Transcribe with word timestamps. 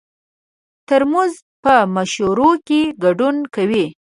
ترموز 0.87 1.33
په 1.63 1.75
مشورو 1.95 2.51
کې 2.67 2.81
ګډون 3.03 3.35
کوي. 3.55 3.85